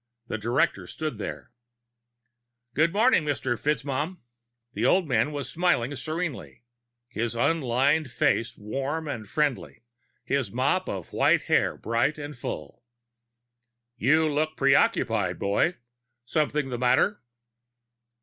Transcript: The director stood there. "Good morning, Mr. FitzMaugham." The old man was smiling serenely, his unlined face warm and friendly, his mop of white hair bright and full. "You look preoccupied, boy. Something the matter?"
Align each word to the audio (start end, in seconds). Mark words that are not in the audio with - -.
The 0.29 0.39
director 0.39 0.87
stood 0.87 1.19
there. 1.19 1.51
"Good 2.73 2.91
morning, 2.91 3.23
Mr. 3.23 3.55
FitzMaugham." 3.55 4.17
The 4.73 4.83
old 4.83 5.07
man 5.07 5.31
was 5.31 5.47
smiling 5.47 5.95
serenely, 5.95 6.63
his 7.07 7.35
unlined 7.35 8.09
face 8.09 8.57
warm 8.57 9.07
and 9.07 9.29
friendly, 9.29 9.83
his 10.23 10.51
mop 10.51 10.89
of 10.89 11.13
white 11.13 11.43
hair 11.43 11.77
bright 11.77 12.17
and 12.17 12.35
full. 12.35 12.83
"You 13.95 14.27
look 14.27 14.57
preoccupied, 14.57 15.37
boy. 15.37 15.75
Something 16.25 16.69
the 16.69 16.79
matter?" 16.79 17.21